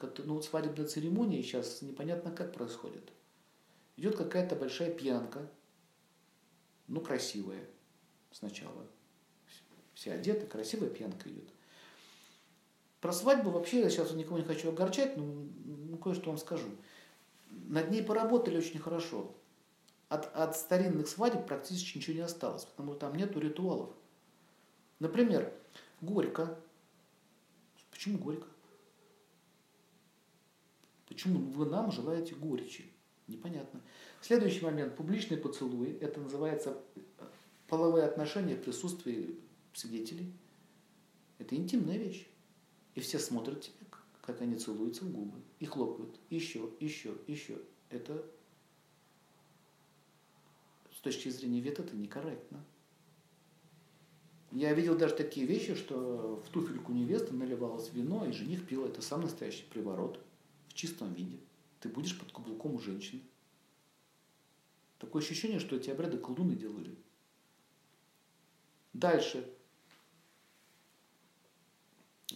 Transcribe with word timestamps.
ну, 0.00 0.34
вот 0.34 0.44
свадебная 0.44 0.86
церемония 0.86 1.42
сейчас 1.42 1.82
непонятно 1.82 2.30
как 2.30 2.52
происходит. 2.52 3.12
Идет 3.96 4.16
какая-то 4.16 4.56
большая 4.56 4.92
пьянка, 4.92 5.50
ну, 6.86 7.00
красивая 7.00 7.66
сначала. 8.30 8.86
Все 9.94 10.12
одеты, 10.12 10.46
красивая 10.46 10.90
пьянка 10.90 11.30
идет. 11.30 11.48
Про 13.00 13.12
свадьбу 13.12 13.50
вообще 13.50 13.80
я 13.80 13.90
сейчас 13.90 14.12
никого 14.12 14.38
не 14.38 14.44
хочу 14.44 14.68
огорчать, 14.68 15.16
но 15.16 15.24
ну, 15.24 15.96
кое-что 15.96 16.30
вам 16.30 16.38
скажу. 16.38 16.68
Над 17.50 17.90
ней 17.90 18.02
поработали 18.02 18.58
очень 18.58 18.80
хорошо. 18.80 19.34
От, 20.08 20.34
от 20.36 20.56
старинных 20.56 21.08
свадеб 21.08 21.46
практически 21.46 21.98
ничего 21.98 22.16
не 22.16 22.22
осталось, 22.22 22.64
потому 22.64 22.92
что 22.92 23.00
там 23.00 23.16
нету 23.16 23.40
ритуалов. 23.40 23.90
Например, 24.98 25.52
горько. 26.00 26.58
Почему 27.90 28.18
горько? 28.18 28.46
Почему 31.16 31.38
вы 31.38 31.64
нам 31.64 31.90
желаете 31.90 32.34
горечи? 32.34 32.84
Непонятно. 33.26 33.80
Следующий 34.20 34.62
момент. 34.62 34.96
Публичный 34.96 35.38
поцелуй. 35.38 35.92
Это 35.92 36.20
называется 36.20 36.78
половые 37.68 38.04
отношения 38.04 38.54
в 38.54 38.62
присутствии 38.62 39.40
свидетелей. 39.72 40.30
Это 41.38 41.56
интимная 41.56 41.96
вещь. 41.96 42.28
И 42.94 43.00
все 43.00 43.18
смотрят 43.18 43.62
тебе, 43.62 43.86
как 44.20 44.42
они 44.42 44.56
целуются 44.56 45.06
в 45.06 45.10
губы. 45.10 45.38
И 45.58 45.64
хлопают. 45.64 46.20
Еще, 46.28 46.68
еще, 46.80 47.16
еще. 47.26 47.62
Это 47.88 48.22
с 50.94 51.00
точки 51.00 51.30
зрения 51.30 51.60
вет 51.60 51.78
это 51.78 51.96
некорректно. 51.96 52.62
Я 54.52 54.74
видел 54.74 54.98
даже 54.98 55.14
такие 55.14 55.46
вещи, 55.46 55.76
что 55.76 56.42
в 56.46 56.50
туфельку 56.50 56.92
невесты 56.92 57.32
наливалось 57.32 57.90
вино, 57.94 58.26
и 58.26 58.32
жених 58.32 58.66
пил 58.66 58.84
это 58.84 59.00
сам 59.00 59.22
настоящий 59.22 59.64
приворот 59.64 60.20
чистом 60.76 61.12
виде. 61.14 61.40
Ты 61.80 61.88
будешь 61.88 62.18
под 62.18 62.32
каблуком 62.32 62.74
у 62.74 62.78
женщины. 62.78 63.22
Такое 64.98 65.22
ощущение, 65.22 65.58
что 65.58 65.76
эти 65.76 65.90
обряды 65.90 66.18
колдуны 66.18 66.54
делали. 66.54 66.96
Дальше. 68.92 69.52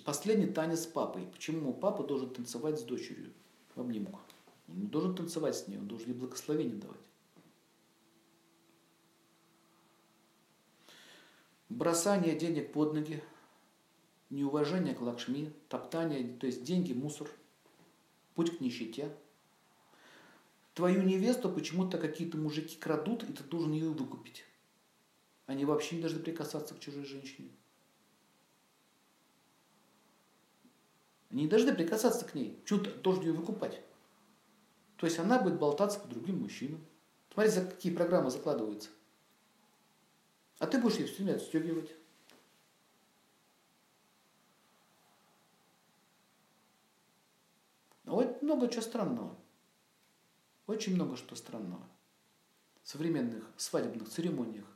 Последний 0.05 0.47
танец 0.47 0.81
с 0.81 0.87
папой. 0.87 1.27
Почему 1.27 1.73
папа 1.73 2.05
должен 2.05 2.31
танцевать 2.31 2.79
с 2.79 2.83
дочерью 2.83 3.33
в 3.75 3.81
обнимку? 3.81 4.21
Он 4.69 4.81
не 4.81 4.87
должен 4.87 5.15
танцевать 5.15 5.57
с 5.57 5.69
ней, 5.69 5.79
он 5.79 5.89
должен 5.89 6.09
ей 6.09 6.15
благословение 6.15 6.77
давать. 6.77 7.01
Бросание 11.69 12.37
денег 12.39 12.73
под 12.73 12.95
ноги, 12.95 13.23
неуважение 14.29 14.95
к 14.95 15.01
лакшми, 15.01 15.53
топтание, 15.69 16.37
то 16.37 16.47
есть 16.47 16.65
деньги, 16.65 16.93
мусор, 16.93 17.31
путь 18.41 18.57
к 18.57 18.61
нищете. 18.63 19.15
Твою 20.73 21.03
невесту 21.03 21.51
почему-то 21.51 21.99
какие-то 21.99 22.39
мужики 22.39 22.79
крадут, 22.79 23.23
и 23.23 23.33
ты 23.35 23.45
должен 23.45 23.73
ее 23.73 23.91
выкупить. 23.91 24.47
Они 25.45 25.67
вообще 25.67 25.97
не 25.97 26.01
должны 26.01 26.21
прикасаться 26.21 26.75
к 26.75 26.81
чужой 26.81 27.05
женщине. 27.05 27.51
Они 31.31 31.43
не 31.43 31.49
должны 31.49 31.75
прикасаться 31.75 32.25
к 32.25 32.35
ней. 32.35 32.59
Почему 32.63 32.81
ты 32.81 32.91
должен 32.93 33.25
ее 33.25 33.33
выкупать? 33.33 33.83
То 34.97 35.05
есть 35.05 35.19
она 35.19 35.39
будет 35.39 35.59
болтаться 35.59 36.01
по 36.01 36.09
другим 36.09 36.41
мужчинам. 36.41 36.81
Смотри, 37.35 37.51
за 37.51 37.67
какие 37.67 37.95
программы 37.95 38.31
закладываются. 38.31 38.89
А 40.59 40.67
ты 40.67 40.81
будешь 40.81 40.97
ее 40.97 41.07
все 41.09 41.17
время 41.17 41.37
отстегивать. 41.37 41.91
Вот 48.11 48.40
много 48.51 48.69
чего 48.69 48.83
странного. 48.83 49.37
Очень 50.67 50.95
много 50.95 51.17
что 51.17 51.37
странного. 51.37 51.87
В 52.83 52.89
современных 52.89 53.45
свадебных 53.57 54.09
церемониях. 54.09 54.67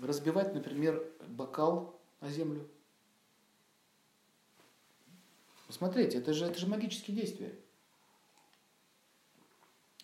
Разбивать, 0.00 0.54
например, 0.54 1.04
бокал 1.28 2.00
о 2.20 2.28
землю. 2.28 2.68
Посмотрите, 5.66 6.18
это 6.18 6.32
же, 6.32 6.46
это 6.46 6.58
же 6.58 6.66
магические 6.66 7.16
действия. 7.16 7.58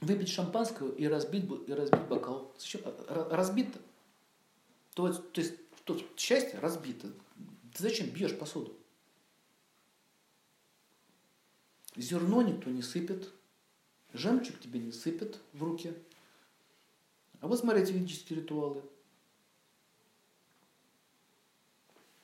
Выпить 0.00 0.28
шампанского 0.28 0.92
и 0.92 1.06
разбить, 1.06 1.44
и 1.68 1.72
разбить 1.72 2.06
бокал. 2.08 2.54
Разбито. 3.08 3.78
То, 4.94 5.12
то 5.12 5.40
есть 5.40 5.54
то, 5.84 5.98
счастье 6.16 6.58
разбито. 6.58 7.08
Ты 7.74 7.82
зачем 7.82 8.08
бьешь 8.08 8.38
посуду? 8.38 8.79
Зерно 11.96 12.42
никто 12.42 12.70
не 12.70 12.82
сыпет, 12.82 13.30
жемчуг 14.12 14.60
тебе 14.60 14.80
не 14.80 14.92
сыпет 14.92 15.40
в 15.52 15.62
руки. 15.62 15.94
А 17.40 17.46
вот 17.46 17.58
смотрите 17.58 17.92
ведические 17.92 18.40
ритуалы. 18.40 18.82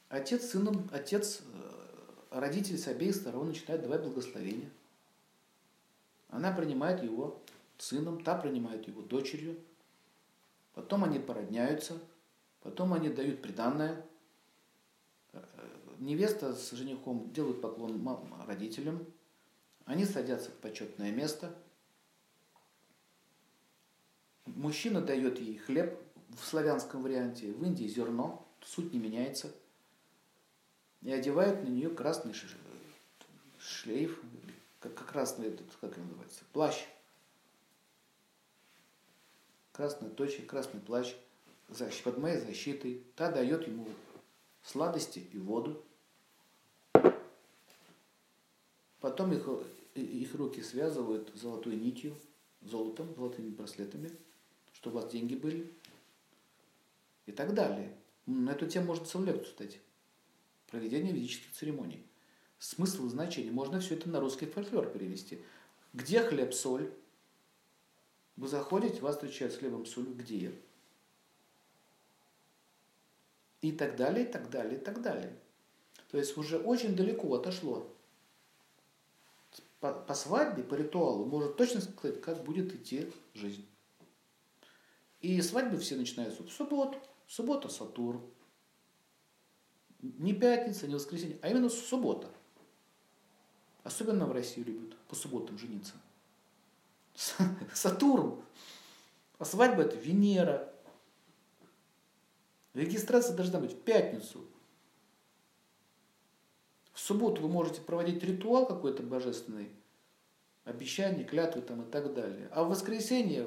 Отец 0.09 0.50
сыном, 0.50 0.88
отец 0.93 1.41
э, 1.41 1.76
родители 2.31 2.76
с 2.76 2.87
обеих 2.87 3.15
сторон 3.15 3.49
начинают 3.49 3.82
давать 3.82 4.03
благословение. 4.03 4.71
Она 6.28 6.53
принимает 6.53 7.03
его 7.03 7.41
сыном, 7.78 8.22
та 8.22 8.37
принимает 8.37 8.87
его 8.87 9.03
дочерью. 9.03 9.59
Потом 10.75 11.05
они 11.05 11.19
породняются, 11.19 11.99
потом 12.62 12.93
они 12.93 13.09
дают 13.09 13.43
приданное. 13.43 14.05
Невеста 15.99 16.55
с 16.55 16.72
женихом 16.72 17.32
делают 17.32 17.62
поклон 17.62 18.06
родителям. 18.47 19.05
Они 19.87 20.05
садятся 20.05 20.51
в 20.51 20.55
почетное 20.55 21.11
место. 21.11 21.57
Мужчина 24.45 25.01
дает 25.01 25.41
ей 25.41 25.57
хлеб 25.57 25.99
в 26.39 26.45
славянском 26.45 27.03
варианте, 27.03 27.51
в 27.53 27.65
Индии 27.65 27.89
зерно, 27.89 28.47
суть 28.63 28.93
не 28.93 28.99
меняется– 28.99 29.51
и 31.07 31.13
одевают 31.13 31.63
на 31.63 31.69
нее 31.69 31.89
красный 31.89 32.35
шлейф, 33.61 34.21
как, 34.81 35.07
красный 35.07 35.47
этот, 35.47 35.67
как 35.81 35.97
он 35.97 36.03
называется, 36.05 36.43
плащ. 36.53 36.85
Красная 39.71 40.11
точка, 40.11 40.43
красный 40.43 40.81
плащ 40.81 41.15
под 42.03 42.19
моей 42.19 42.39
защитой. 42.39 43.05
Та 43.15 43.31
дает 43.31 43.69
ему 43.69 43.87
сладости 44.65 45.21
и 45.33 45.39
воду. 45.39 45.81
Потом 49.01 49.33
их, 49.33 49.47
их 50.01 50.34
руки 50.34 50.62
связывают 50.62 51.31
золотой 51.34 51.77
нитью, 51.77 52.17
золотом, 52.62 53.15
золотыми 53.15 53.51
браслетами, 53.51 54.11
чтобы 54.73 54.99
у 54.99 55.03
вас 55.03 55.12
деньги 55.12 55.34
были. 55.34 55.71
И 57.27 57.33
так 57.33 57.55
далее. 57.55 57.97
На 58.27 58.51
эту 58.51 58.67
тему 58.67 58.87
можно 58.87 59.05
целую 59.05 59.35
лекцию 59.35 59.55
дать 59.59 59.81
проведения 60.69 61.12
ведических 61.12 61.53
церемоний. 61.53 62.05
Смысл 62.59 63.06
и 63.06 63.11
значение. 63.11 63.53
Можно 63.53 63.81
все 63.81 63.95
это 63.95 64.09
на 64.09 64.21
русский 64.21 64.47
фольклор 64.47 64.91
перевести. 64.91 65.41
Где 65.93 66.21
хлеб, 66.21 66.55
соль? 66.55 66.93
Вы 68.37 68.49
заходите, 68.49 69.01
вас 69.01 69.17
встречают 69.17 69.55
с 69.55 69.56
хлебом, 69.59 69.87
солью. 69.87 70.15
Где? 70.15 70.53
И 73.62 73.73
так 73.73 73.97
далее, 73.97 74.27
и 74.27 74.31
так 74.31 74.51
далее, 74.51 74.79
и 74.79 74.83
так 74.83 75.03
далее. 75.03 75.37
То 76.11 76.19
есть 76.19 76.37
уже 76.37 76.59
очень 76.59 76.95
далеко 76.95 77.35
отошло. 77.35 77.93
По, 79.81 79.92
по 79.92 80.14
свадьбе, 80.14 80.62
по 80.62 80.75
ритуалу, 80.75 81.26
может 81.26 81.56
точно 81.56 81.81
сказать, 81.81 82.20
как 82.20 82.42
будет 82.44 82.75
идти 82.75 83.12
жизнь. 83.34 83.66
И 85.20 85.41
свадьбы 85.42 85.78
все 85.78 85.97
начинаются 85.97 86.42
в 86.42 86.50
субботу. 86.50 86.98
Суббота 87.26 87.69
Сатурн. 87.69 88.22
Не 90.00 90.32
пятница, 90.32 90.87
не 90.87 90.94
воскресенье, 90.94 91.38
а 91.42 91.48
именно 91.48 91.69
суббота. 91.69 92.31
Особенно 93.82 94.26
в 94.26 94.32
России 94.32 94.62
любят 94.62 94.96
по 95.08 95.14
субботам 95.14 95.58
жениться. 95.58 95.94
Сатурн. 97.75 98.40
А 99.38 99.44
свадьба 99.44 99.82
это 99.82 99.96
Венера. 99.96 100.72
Регистрация 102.75 103.34
должна 103.34 103.58
быть 103.58 103.72
в 103.72 103.81
пятницу. 103.81 104.44
В 106.96 107.00
субботу 107.00 107.43
вы 107.43 107.48
можете 107.50 107.82
проводить 107.82 108.25
ритуал 108.25 108.66
какой-то 108.66 109.02
божественный, 109.02 109.69
обещания, 110.64 111.25
клятвы 111.25 111.60
там 111.60 111.82
и 111.82 111.90
так 111.90 112.14
далее. 112.14 112.48
А 112.52 112.64
в 112.64 112.70
воскресенье 112.70 113.46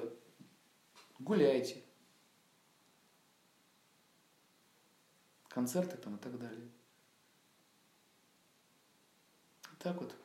гуляйте. 1.17 1.81
концерты 5.47 5.97
там 5.97 6.15
и 6.15 6.19
так 6.19 6.37
далее. 6.37 6.69
Так 9.79 9.99
вот. 9.99 10.15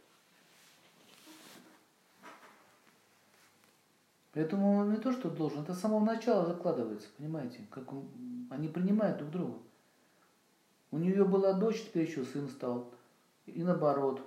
Поэтому 4.35 4.81
он 4.81 4.91
не 4.91 4.99
то, 4.99 5.13
что 5.13 5.31
должен, 5.31 5.63
это 5.63 5.73
с 5.73 5.81
самого 5.81 6.05
начала 6.05 6.45
закладывается, 6.45 7.09
понимаете, 7.17 7.67
как 7.71 7.91
он, 7.91 8.07
они 8.51 8.69
принимают 8.69 9.17
друг 9.17 9.31
друга. 9.31 9.59
У 10.91 10.99
нее 10.99 11.25
была 11.25 11.55
дочь, 11.55 11.83
теперь 11.83 12.07
еще 12.07 12.25
сын 12.25 12.51
стал. 12.51 12.93
И 13.47 13.63
наоборот. 13.63 14.23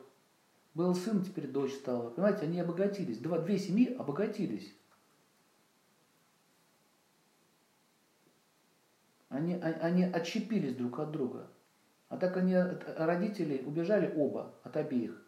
Был 0.73 0.93
сын, 0.93 1.23
теперь 1.23 1.47
дочь 1.47 1.73
стала. 1.73 2.11
Понимаете, 2.11 2.41
они 2.43 2.59
обогатились. 2.59 3.17
Два, 3.17 3.39
две 3.39 3.57
семьи 3.57 3.93
обогатились. 3.95 4.75
Они, 9.29 9.55
они 9.55 10.03
отщепились 10.03 10.75
друг 10.75 10.99
от 10.99 11.11
друга. 11.11 11.49
А 12.09 12.17
так 12.17 12.37
они, 12.37 12.55
родители, 12.55 13.63
убежали 13.65 14.13
оба 14.15 14.53
от 14.63 14.77
обеих. 14.77 15.21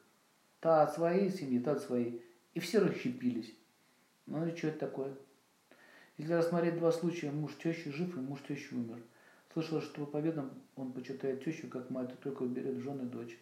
Та 0.60 0.84
от 0.84 0.94
своей 0.94 1.30
семьи, 1.30 1.60
та 1.60 1.72
от 1.72 1.82
своей. 1.82 2.24
И 2.54 2.60
все 2.60 2.80
расщепились. 2.80 3.54
Ну 4.28 4.46
и 4.46 4.56
что 4.56 4.68
это 4.68 4.80
такое? 4.80 5.16
Если 6.18 6.34
рассмотреть 6.34 6.78
два 6.78 6.92
случая, 6.92 7.32
муж 7.32 7.56
тещи 7.56 7.92
жив 7.92 8.16
и 8.16 8.20
муж 8.20 8.40
тещи 8.48 8.74
умер. 8.74 9.02
Слышала, 9.52 9.82
что 9.82 10.06
по 10.06 10.18
ведам 10.18 10.52
он 10.76 10.94
почитает 10.94 11.44
тещу 11.44 11.68
как 11.68 11.90
мать, 11.90 12.12
и 12.14 12.22
только 12.22 12.46
берет 12.46 12.76
в 12.76 12.82
жены 12.82 13.06
дочь. 13.06 13.38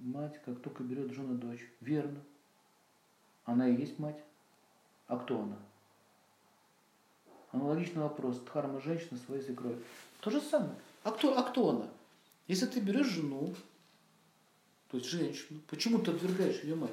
Мать 0.00 0.40
как 0.44 0.60
только 0.60 0.82
берет 0.82 1.10
в 1.10 1.14
жены 1.14 1.34
дочь. 1.34 1.66
Верно. 1.80 2.20
Она 3.44 3.68
и 3.68 3.76
есть 3.76 3.98
мать. 3.98 4.22
А 5.06 5.16
кто 5.18 5.40
она? 5.40 5.58
Аналогичный 7.52 8.02
вопрос. 8.02 8.38
Дхарма 8.40 8.80
женщина 8.80 9.18
своей 9.18 9.42
свекрови. 9.42 9.82
То 10.20 10.30
же 10.30 10.40
самое. 10.40 10.74
А 11.02 11.10
кто, 11.10 11.36
а 11.36 11.42
кто 11.42 11.70
она? 11.70 11.88
Если 12.46 12.66
ты 12.66 12.80
берешь 12.80 13.08
жену, 13.08 13.54
то 14.90 14.96
есть 14.96 15.08
женщину, 15.08 15.60
почему 15.68 15.98
ты 15.98 16.12
отвергаешь 16.12 16.62
ее 16.62 16.74
мать? 16.74 16.90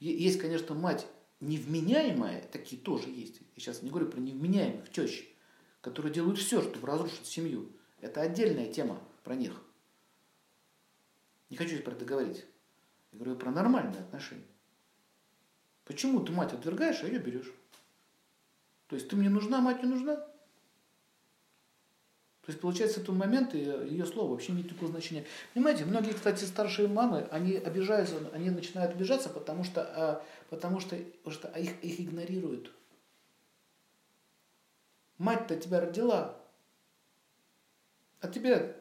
Есть, 0.00 0.40
конечно, 0.40 0.74
мать 0.74 1.06
невменяемая, 1.42 2.42
такие 2.52 2.80
тоже 2.80 3.08
есть. 3.10 3.40
Я 3.56 3.62
сейчас 3.62 3.82
не 3.82 3.90
говорю 3.90 4.08
про 4.08 4.20
невменяемых 4.20 4.90
тещ, 4.90 5.24
которые 5.80 6.12
делают 6.12 6.38
все, 6.38 6.62
чтобы 6.62 6.86
разрушить 6.86 7.26
семью. 7.26 7.68
Это 8.00 8.20
отдельная 8.20 8.72
тема 8.72 8.98
про 9.24 9.34
них. 9.34 9.60
Не 11.52 11.58
хочу 11.58 11.80
про 11.82 11.92
это 11.92 12.06
говорить. 12.06 12.46
Я 13.12 13.18
говорю 13.18 13.36
про 13.36 13.50
нормальные 13.50 14.00
отношения. 14.00 14.46
Почему 15.84 16.24
ты 16.24 16.32
мать 16.32 16.54
отвергаешь, 16.54 17.02
а 17.02 17.06
ее 17.06 17.18
берешь? 17.18 17.52
То 18.86 18.96
есть 18.96 19.10
ты 19.10 19.16
мне 19.16 19.28
нужна, 19.28 19.60
мать 19.60 19.82
не 19.82 19.88
нужна? 19.90 20.16
То 20.16 20.32
есть, 22.46 22.58
получается, 22.58 23.00
в 23.00 23.04
тот 23.04 23.16
момент 23.16 23.52
ее 23.52 24.06
слово 24.06 24.30
вообще 24.30 24.52
не 24.52 24.62
никакого 24.62 24.90
значения. 24.90 25.26
Понимаете, 25.52 25.84
многие, 25.84 26.14
кстати, 26.14 26.42
старшие 26.44 26.88
мамы, 26.88 27.28
они 27.30 27.56
обижаются, 27.56 28.16
они 28.32 28.48
начинают 28.48 28.94
обижаться, 28.94 29.28
потому 29.28 29.62
что, 29.62 29.82
а, 29.82 30.24
потому 30.48 30.80
что, 30.80 30.96
потому 30.96 31.34
что 31.34 31.48
их, 31.48 31.84
их 31.84 32.00
игнорируют. 32.00 32.72
Мать-то 35.18 35.58
тебя 35.58 35.82
родила, 35.82 36.40
а 38.20 38.28
тебя 38.28 38.74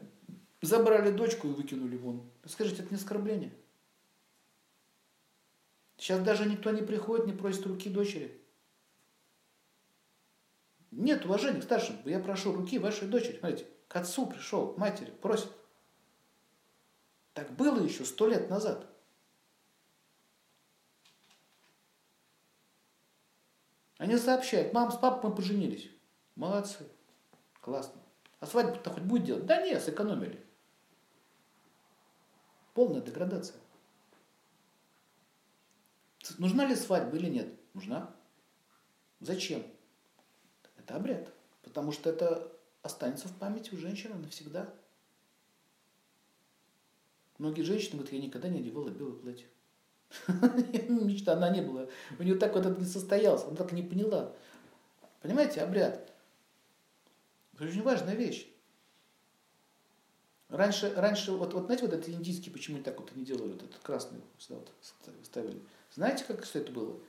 забрали 0.61 1.11
дочку 1.11 1.49
и 1.49 1.53
выкинули 1.53 1.97
вон. 1.97 2.30
Скажите, 2.45 2.81
это 2.81 2.91
не 2.91 2.97
оскорбление? 2.97 3.53
Сейчас 5.97 6.21
даже 6.21 6.45
никто 6.45 6.71
не 6.71 6.81
приходит, 6.81 7.27
не 7.27 7.33
просит 7.33 7.65
руки 7.67 7.89
дочери. 7.89 8.41
Нет 10.89 11.25
уважения 11.25 11.61
к 11.61 11.63
старшим. 11.63 12.01
Я 12.05 12.19
прошу 12.19 12.53
руки 12.53 12.79
вашей 12.79 13.07
дочери. 13.07 13.37
Смотрите, 13.37 13.67
к 13.87 13.95
отцу 13.95 14.25
пришел, 14.25 14.73
к 14.73 14.77
матери, 14.77 15.11
просит. 15.11 15.51
Так 17.33 17.51
было 17.51 17.81
еще 17.81 18.03
сто 18.03 18.27
лет 18.27 18.49
назад. 18.49 18.87
Они 23.97 24.17
сообщают, 24.17 24.73
мам 24.73 24.91
с 24.91 24.97
папой 24.97 25.29
мы 25.29 25.35
поженились. 25.35 25.89
Молодцы. 26.35 26.87
Классно. 27.61 28.01
А 28.39 28.47
свадьбу-то 28.47 28.89
хоть 28.89 29.03
будет 29.03 29.25
делать? 29.25 29.45
Да 29.45 29.61
нет, 29.61 29.81
сэкономили. 29.81 30.43
Полная 32.73 33.01
деградация. 33.01 33.57
Нужна 36.37 36.65
ли 36.65 36.75
свадьба 36.75 37.17
или 37.17 37.29
нет? 37.29 37.53
Нужна. 37.73 38.13
Зачем? 39.19 39.63
Это 40.77 40.95
обряд. 40.95 41.31
Потому 41.63 41.91
что 41.91 42.09
это 42.09 42.51
останется 42.81 43.27
в 43.27 43.35
памяти 43.35 43.73
у 43.73 43.77
женщины 43.77 44.15
навсегда. 44.15 44.73
Многие 47.37 47.63
женщины 47.63 47.97
говорят, 47.97 48.13
я 48.13 48.21
никогда 48.21 48.49
не 48.49 48.59
одевала 48.59 48.89
белое 48.89 49.13
платье. 49.13 49.47
Мечта, 50.89 51.33
она 51.33 51.49
не 51.49 51.61
была. 51.61 51.87
У 52.19 52.23
нее 52.23 52.35
так 52.35 52.53
вот 52.53 52.65
это 52.65 52.79
не 52.79 52.85
состоялось, 52.85 53.43
она 53.43 53.55
так 53.55 53.71
не 53.71 53.83
поняла. 53.83 54.33
Понимаете, 55.21 55.61
обряд. 55.61 56.11
Это 57.53 57.63
очень 57.65 57.81
важная 57.81 58.15
вещь. 58.15 58.47
Раньше, 60.51 60.93
раньше 60.95 61.31
вот, 61.31 61.53
вот 61.53 61.67
знаете, 61.67 61.85
вот 61.85 61.93
этот 61.93 62.09
индийский, 62.09 62.49
почему 62.49 62.83
так 62.83 62.99
вот 62.99 63.15
не 63.15 63.23
делали, 63.23 63.53
вот 63.53 63.63
этот 63.63 63.79
красный 63.81 64.19
сюда 64.37 64.59
вот 64.59 64.69
ставили. 65.23 65.61
Знаете, 65.93 66.25
как 66.25 66.43
что 66.43 66.59
это 66.59 66.73
было? 66.73 66.99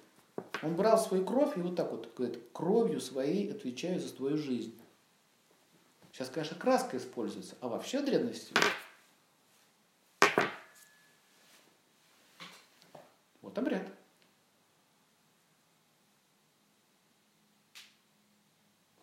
Он 0.62 0.76
брал 0.76 0.96
свою 0.96 1.24
кровь 1.24 1.58
и 1.58 1.60
вот 1.60 1.74
так 1.74 1.90
вот 1.90 2.14
говорит, 2.16 2.40
кровью 2.52 3.00
своей 3.00 3.50
отвечаю 3.50 3.98
за 3.98 4.14
твою 4.14 4.38
жизнь. 4.38 4.80
Сейчас, 6.12 6.30
конечно, 6.30 6.56
краска 6.56 6.96
используется, 6.96 7.56
а 7.60 7.66
вообще 7.66 8.00
древности 8.00 8.54
вот 13.40 13.58
обряд. 13.58 13.88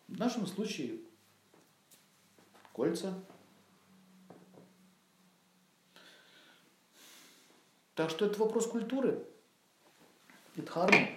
В 0.08 0.18
нашем 0.18 0.46
случае 0.46 1.00
кольца. 2.72 3.12
Так 8.00 8.08
что 8.08 8.24
это 8.24 8.40
вопрос 8.40 8.66
культуры 8.66 9.22
и 10.56 10.62
дхармы. 10.62 11.10